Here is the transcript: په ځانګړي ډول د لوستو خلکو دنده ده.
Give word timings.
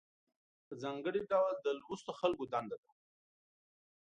په 0.65 0.73
ځانګړي 0.83 1.21
ډول 1.31 1.55
د 1.61 1.67
لوستو 1.79 2.11
خلکو 2.19 2.43
دنده 2.53 2.77
ده. 2.83 2.89